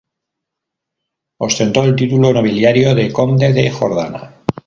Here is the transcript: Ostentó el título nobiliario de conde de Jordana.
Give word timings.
Ostentó 1.37 1.83
el 1.83 1.95
título 1.95 2.33
nobiliario 2.33 2.95
de 2.95 3.13
conde 3.13 3.53
de 3.53 3.69
Jordana. 3.69 4.35